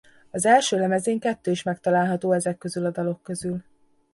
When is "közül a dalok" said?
2.57-3.21